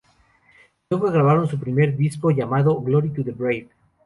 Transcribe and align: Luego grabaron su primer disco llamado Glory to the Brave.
Luego 0.89 1.11
grabaron 1.11 1.47
su 1.47 1.59
primer 1.59 1.95
disco 1.95 2.31
llamado 2.31 2.81
Glory 2.81 3.11
to 3.11 3.23
the 3.23 3.33
Brave. 3.33 3.69